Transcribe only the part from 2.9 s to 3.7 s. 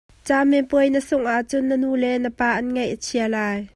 a chia lai.